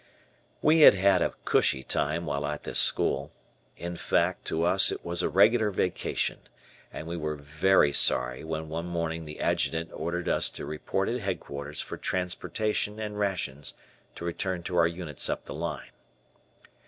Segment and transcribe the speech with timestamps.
[0.63, 3.31] We had had a cushy time while at this school.
[3.77, 6.39] In fact, to us it was a regular vacation,
[6.91, 11.19] and we were very sorry when one morning the Adjutant ordered us to report at
[11.21, 13.75] headquarters for transportation and rations
[14.15, 15.91] to return to our units up the line.